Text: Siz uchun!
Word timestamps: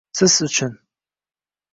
Siz 0.19 0.37
uchun! 0.45 0.73